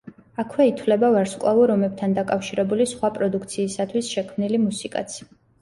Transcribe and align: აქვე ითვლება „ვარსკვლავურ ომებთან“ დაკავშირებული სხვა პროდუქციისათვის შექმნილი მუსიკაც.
აქვე 0.43 0.63
ითვლება 0.69 1.11
„ვარსკვლავურ 1.15 1.73
ომებთან“ 1.75 2.15
დაკავშირებული 2.21 2.87
სხვა 2.95 3.13
პროდუქციისათვის 3.19 4.11
შექმნილი 4.17 4.65
მუსიკაც. 4.65 5.21